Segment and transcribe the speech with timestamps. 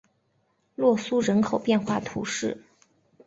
[0.73, 2.59] 洛苏人口变化图示